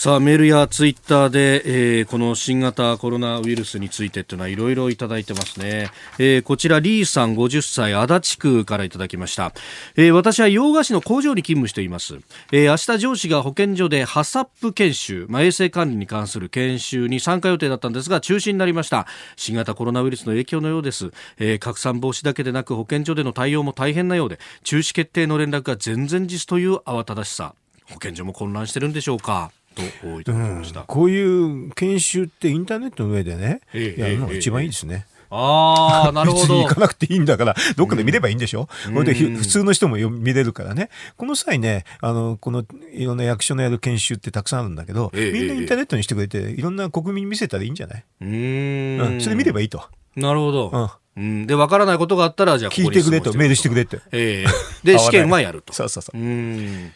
[0.00, 9.52] さあメールやツイッターで、えー、この新型コロナウイルスについてというのはいろいろいただいてますね、えー、こちらリーさん50歳足立区からいただきました、
[9.96, 12.18] えー、私は洋菓子の工場に勤務しています、
[12.50, 19.06] え、明日上司が保健所でハサップ研修、まあ、衛生管理に関する研修に参加予定だったんですが中止になりました。
[19.36, 27.54] 新型コロナウイルスの影響のようです、え、拡散防止だけでなく保健所での対応も大変なようで中止決定の連絡が全然実という慌ただしさ。
[27.90, 29.50] 保健所も混乱してるんでしょうか。
[29.74, 35.06] といただきました、うん、こういう研修ってインターネットの上でね、ええ、やるのが一番いいですね。
[35.30, 36.60] ああ、 なるほど。
[36.62, 40.90] 行かなくていいんだから、どっかで見ればいいんでしょ、うん、これで普通の人も見れるからね。
[41.16, 48.04] この際ね、あの、このいろんな役所のやる研修ってたくさんあるんだけど、えみんなインターネットにしてくれて、いろんな国民に見せたらいいんじゃない？
[48.22, 49.84] うん、それ見ればいいと。
[50.16, 50.90] なるほど。
[51.16, 51.46] うん。
[51.46, 53.98] で、わからないことがあったら、じゃあ聞いてくれと、メールしてくれって。
[54.10, 55.72] ええー、で、 試験はやると。
[55.72, 56.18] そうそうそう。
[56.18, 56.92] うん。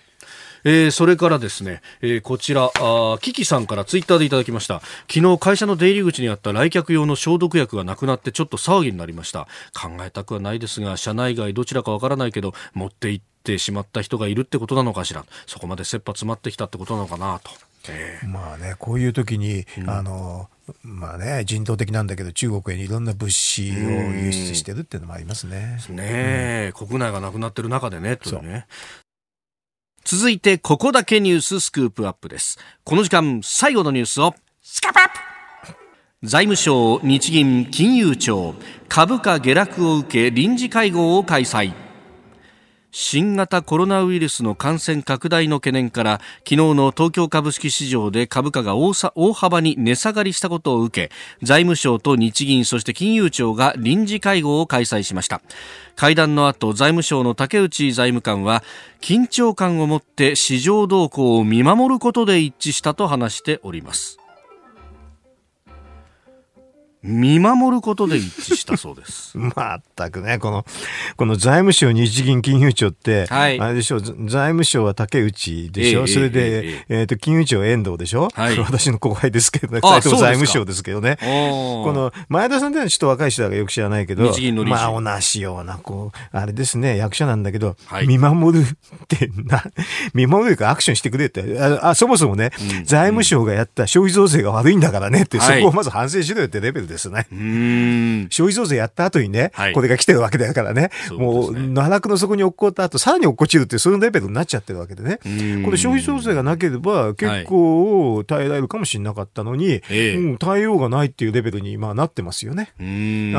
[0.65, 4.81] えー、それからですね、えー、こちら、あキキさんからツイッターでいただきました。
[5.13, 9.47] 昨日会社の出入り口にあった来客用の消毒薬がなくなってちょっと騒ぎになりました。
[9.75, 15.27] 考えたくはないですが、社内外どちらかわからないけど、持って行ってしまった人がいるってことなのかしら。
[15.47, 17.51] そこまで切羽詰まってきたってことなのかなと。
[17.89, 20.49] えー、まあね、こういう時に、うん、あの、
[20.83, 25.79] まあね、人道的なんだけど、中国へいろんな物資を輸出してるっていうのもありますね。
[25.91, 28.67] ね、うん、国内がなくなってる中でね、というね。
[30.05, 32.59] 続いて、ここだけニューススクープアップです。
[32.85, 35.15] この時間、最後のニュースを、スカップアップ
[36.23, 38.55] 財務省、日銀、金融庁、
[38.89, 41.73] 株価下落を受け臨時会合を開催。
[42.97, 48.93] 新型コロナウイルスの感染拡大の懸念から昨日の東京株式市場で株価が大
[49.33, 51.15] 幅に値下がりしたことを受け
[51.45, 55.43] 財務省と日銀そして金融庁が臨時会合を開催しました。
[55.97, 58.63] 会談の後財務省の竹内財務官は
[59.01, 64.21] 緊張感を持って市場動向を見守ることで一致したと話しております。
[67.05, 69.37] 見守ることで一致したそうです。
[69.37, 70.65] まったくね、この、
[71.17, 81.19] この財務省、日銀、金融庁って、はい、あれでしょ、財務省は竹内でしょ、えー、それで、えー、えー、と、金融庁は遠藤でしょ、はい、 私の後輩ですけどね、財務省ですけどね。
[81.21, 89.63] この、前田さんってのはちょっと若い人だからよく知らないけど、日銀のまあ、同じような、こう、あれですね、役者なんだけど、はい、見守るってな、
[90.15, 97.27] 見守るかアクションしてくれって、ああそもそもね、うん、財務省がやった消費増税が悪いんだからねって、そこをまず反省しろよってレベルでですね。
[98.31, 101.19] 消費増税やった後にね、はい、これが来てるわけだからね、うね。
[101.19, 105.19] もう、奈落の底に落っこった後、さらに落っこちるっていう、そういうレベルになっちゃってるわけでね。
[105.65, 112.73] これ消費増税がなければ、結構耐えられるかもしれなかったのに、はい、うん、対応がないっていうレベルに今なってますよね。
[112.79, 112.83] あ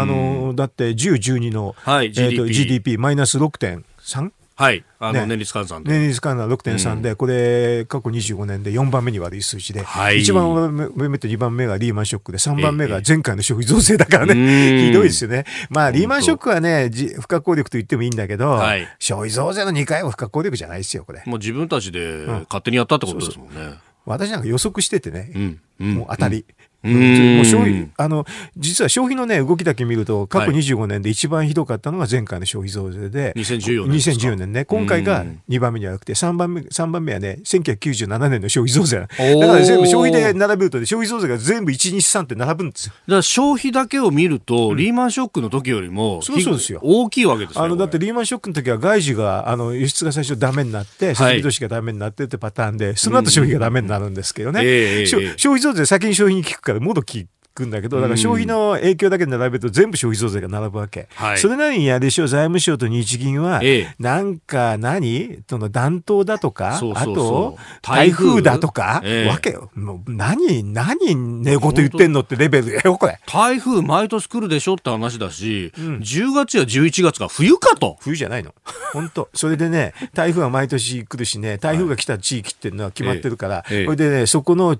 [0.06, 4.32] の、だって10、12の、はい、えー、と GDP マイナス 6.3?
[4.56, 4.86] はい。
[5.00, 5.92] あの、年率換算で。
[5.92, 10.74] 年率換算6.3で、これ、過去25年で4番目に悪い数字で、はい、1番
[11.10, 15.46] 目と2番目がリーマンショックで、3番目が前回の消費増税だからね、ひどいですよね。
[15.70, 16.90] まあ、リーマンショックはね、
[17.20, 21.22] 不可抗力と言ってもいいんだけど、はい、消費増税の2回は不可抗力じゃないですよ、これ。
[21.26, 23.54] もう自分たちで勝手にやったってことですもんね。
[23.56, 26.46] うん、そうそう私なんか予測しててね、うんうん、もう当たり。
[26.86, 28.26] もう消費、あの、
[28.58, 33.98] 実は消費のね、動きだけ見ると、過去25年で一番ひどかったのが前回の消費増税で、2014年。
[33.98, 34.66] 2014年ね。
[34.66, 39.00] 今回が2番目じゃなくて、3番目、3番目はね、1997年の消費増税。
[39.00, 42.94] だから全部消費で並べると、消費増税が全部1、2、3って並ぶんですよ。
[43.08, 46.80] だから消費だけを見ると、リーマンショックの時よりも、そうそうですよ。
[46.84, 55.06] 大きいわけですあの、だってリーマンショックの時は外需が、あの、輸出が最初ダメになって、設備投資がダメになってってパターンで、その後消費がダメになるんですけどね。
[55.06, 61.08] 消費増税先に消費に効くから、もどきくんだけど、だから消費の影響だけで並べると全部消費増税が並ぶわけ。
[61.16, 63.62] はい、それなりにやでしょ、財務省と日銀は、
[63.98, 65.40] なんか何？
[65.50, 68.42] その暖冬だとか、あと、台風？
[68.42, 69.72] だとか、えわけよ。
[69.74, 72.74] もう何、何寝言言ってんのってレベル。
[72.74, 73.20] よ、これ。
[73.26, 77.96] 台風毎年来るでしょって話だし、うん、10月や11月が冬かと。
[78.02, 78.54] 冬じゃないの。
[78.92, 79.30] 本当。
[79.34, 84.78] それでね、台風は毎年来るしね、台風が来た地域っていうのは決まってるから、それでね、そこの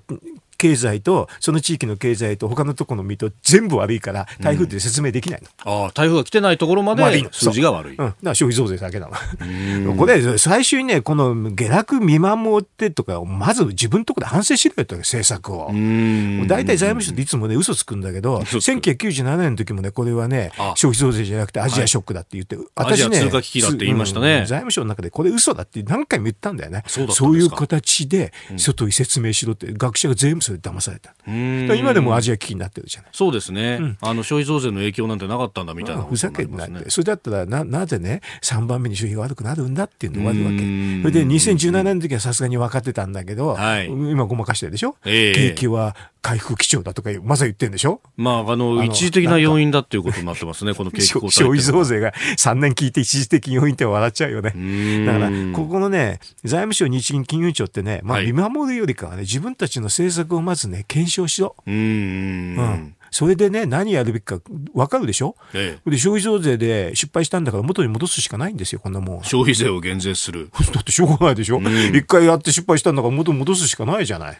[0.56, 5.72] 経済と、その地域の経済と他のところの見と全部悪いから、台風って説明できないの。
[5.72, 7.92] うん、ああ、台風が来てないところまで数字が悪い。
[7.92, 7.96] うん。
[7.96, 9.94] だから消費増税だけなの。
[9.96, 15.70] これ、最終にね、この下落見守ってとか、まず自分のところで反省しろよと政策を。
[16.46, 26.84] 大体財務省っていつもね、嘘つくんだけど、1997年の時もね、これはね、消費増税じゃなくてアジアショックだって言って、はい、私ね、通貨危機だって言いましたね、財務省の中でこれ嘘だって何回も言ったんだよね。
[26.86, 31.12] そういう形で外に説明しろって、学者が全部それ騙された。
[31.74, 33.10] 今でもアジア危機になってるじゃない。
[33.12, 40.56] そうですね、うん、あの消費増税の影響なんてなかったんだみたいな、ふざけんなって、それだったらななぜね、3番目に消費が悪くなるんだっていうのがあるわけ。
[40.58, 45.96] それで2017年の時はさすがに分かってたんだけど、はい、今ごまかしてるでしょ、えー、景気は
[46.26, 48.00] 回復基調だとか、まさ言ってるんでしょ？
[48.16, 51.30] まあ、あの、一時的な要因だっていうことになってますね、この景気後退。
[51.30, 54.50] 消費増税が3年聞いて一時的要因って笑っちゃうよね。
[55.06, 61.54] だから、ここのね、財務省、日銀、金融庁ってね、まあ、見守るよりかはね、自分たちの政策をまずね、検証しろ。
[61.64, 62.96] うん。
[63.12, 64.40] それでね、何やるべきか
[64.74, 69.22] 分かるでしょ、ええ、で消費増税で失敗したんだから元に戻すしかないんですよ、こんなもん。
[69.22, 70.50] 消費税を減税する。
[70.74, 74.38] だってしょうがないでしょ、うん、一回やって失敗したんだから元に戻すしかないじゃない。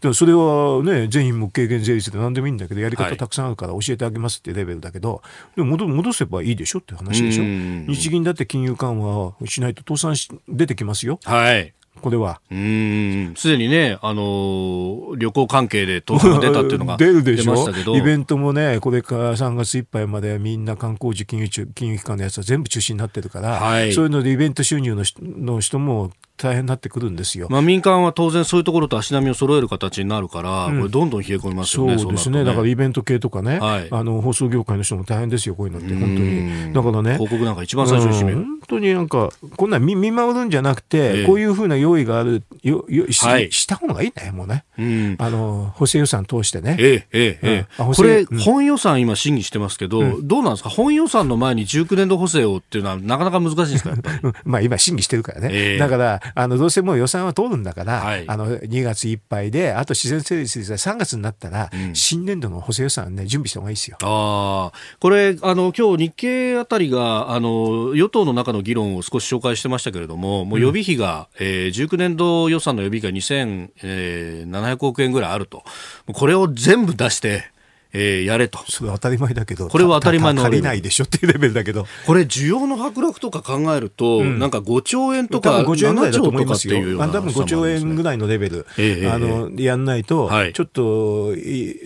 [0.00, 5.22] でそれはね、全員無軽減税率で何でもいいんだけど、やり方たくさんあるから教えてあげますってレベルだけど、
[5.56, 7.44] でも戻戻せばいいでしょって話でしょ？
[7.44, 11.18] 日銀だって金融緩和をしないと倒産し出てきますよ。
[11.24, 11.74] はい。
[12.00, 12.40] これは。
[12.48, 13.34] うん。
[13.36, 17.96] すでにね、あのー、旅行関係で東京が出たっていうのが 出るでしょ？
[17.96, 27.48] イベントもね、これから3月いっぱいまでみんな観光時金融金融機関のやつは全部中止になってるから、はい、そういうのでイベント収入のの人も大変になってくるんですよ。
[27.50, 31.98] まあ、民間は当然そういうところと足並みを揃える形になるから、うん、これどんどん冷え込みますよね。
[31.98, 32.38] そうですね。
[32.38, 36.72] ねだからイベント系とかね、はい、あの放送業界の人も大変ですよ、こういうのって、本当に。
[36.72, 37.12] だからね。
[37.14, 38.32] 広告なんか一番最初に。
[38.32, 44.64] 本当になんか、こんな見見守るんじゃなくて、えー、こういうふうな用意がある、よよし,、はい、した方がいいね、もうね。
[44.78, 46.76] うん、あの、補正予算通してね。
[46.78, 47.94] ええええええ。
[47.94, 50.68] これ、本予算今審議してますけど、どうなんですか？
[50.68, 53.94] 本予算の前に19年度補正をっていうのはなかなか難しいですか、
[54.44, 55.48] まあ今審議してるからね。
[55.50, 63.96] えー、だから、あの、どうせもう予算は通るんだから、はい、あの、2月いっぱいで、あと自然成立で3月になったら、うん、新年度の補正予算ね、準備した方がいいですよ。
[64.02, 64.78] ああ。
[65.00, 75.64] これ、あの、今日日経あたりが、あの、与党の中の議論を少し紹介してましたけれども、もう予備費が、うん、えー、19年度予算の予備費が2700億円ぐらいあると。
[76.12, 77.50] これを全部出して、
[77.92, 78.58] えー、やれと。
[78.68, 80.42] それ当たり前だけど、これは当たり前の。
[80.42, 81.86] 足りないでしょっていうレベルだけど。
[82.06, 86.98] これ、需要の迫力とか考えると、うん、なんか5兆円とか、5兆円ぐらいだと思いますよ。
[86.98, 91.34] 多分5兆円ぐらいのレベル、えー、あの、やんないと、はい、ちょっと、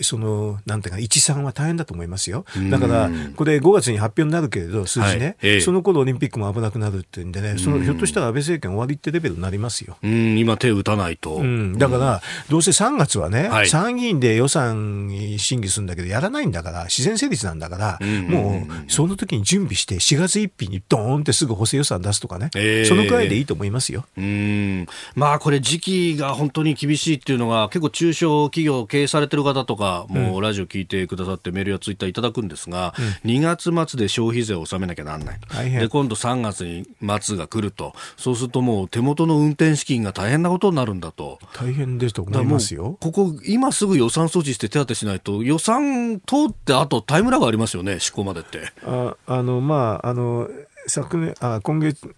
[0.01, 2.45] その、なんていうか、一算は大変だと思いますよ。
[2.69, 9.97] だから、これ5月に発表になるけれど、数字ね、はいえー、その頃オリンピックも危なくなるっていうんでね、そのひょっとしたら安倍政権終わりってレベルになりますよ。
[10.03, 11.35] うん、今手打たないと。
[11.35, 24.05] うん、だから、どうせ3月はね、はい、参議院で予算審議するんだけど、やらないんだから、自然成立なんだから、もうその時に準備して4月1日にドーンってすぐ補正予算出すとかね、えー、そのくらいでいいと思いますよ。
[24.17, 24.85] うん。
[25.15, 32.93] まあこれ時期が本当に厳しいっていうのが結構中小企業経営されてる方とかもうラジオ聞いてくださってメールやツイッターいただくんですが、
[33.23, 35.39] うん、2月末で消費税を納めなきゃなんない
[35.71, 36.87] で今度3月に
[37.21, 37.93] 末が来ると。
[38.17, 41.39] そうするともう手元の運転資金が大変なことになるんだと。
[41.53, 42.97] 大変ですと思いますよ。
[42.99, 45.82] ここ今すぐ予算措置して手当てしないと予算
[46.25, 48.71] 通っってあとタイムラグありますよね、施行までって。
[48.85, 50.49] ああのまああの
[50.87, 52.15] 昨年あ今月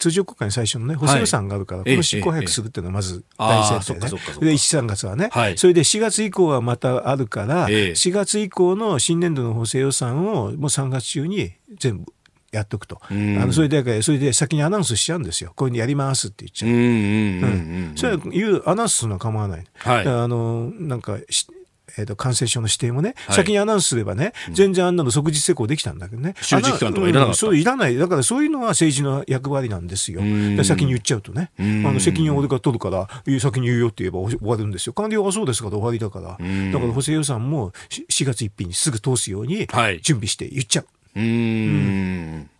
[0.00, 4.16] 通常国会の最初のね、補正予算があるから、この執行早くするっていうのはまず大前提で、ね、で、
[4.52, 12.12] 1、3月はね、はい、それで4月以降はまたあるから、4月以降の新年度の補正予算をもう3月中に全部
[12.50, 13.00] やっとくと。
[13.10, 15.52] あのそれで、それで先にアナウンスしちゃうんですよ。
[15.54, 16.70] こういうにやりますって言っちゃう。
[16.70, 17.92] うん。
[17.94, 19.64] それは言う、アナウンスするのは構わない。
[19.76, 21.18] はい、あの、なんか、
[21.98, 26.34] えーと、感染症の指定もね、はい、先にアナウンスすればね、全然あんなの即日施行できたんだけどね。
[26.40, 27.96] 周知期間とかいらなかった、うん、そういらない。
[27.96, 30.20] だからそういうのは政治の役割なんですよ。
[30.64, 31.50] 先に言っちゃうとね。
[31.58, 33.08] あの責任を俺が取るから、
[33.40, 34.92] 先に言うよって言えば終わるんですよ。
[34.92, 36.30] 官僚はそうですから終わりだから。
[36.30, 39.66] だから補正予算も4月1日にすぐ通すように
[40.02, 40.86] 準備して言っちゃう。
[41.18, 42.50] はい、うん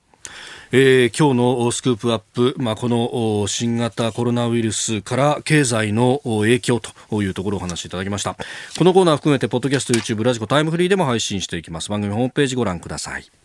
[0.73, 8.37] えー、今日のスクープアップ、まあ、この新型コロナウイルスから経済の影響というところをお話しいただきました。
[8.79, 11.91] このコーナー含めてポッドキャスト YouTube ラジコタイムフリーでも配信していきます。
[11.91, 13.39] 番組ホームページご覧ください。